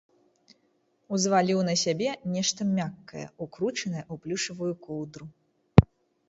Узваліў 1.17 1.59
на 1.67 1.75
сябе 1.81 2.09
нешта 2.37 2.67
мяккае, 2.77 3.27
укручанае 3.47 4.03
ў 4.13 4.15
плюшавую 4.25 4.73
коўдру. 4.89 5.25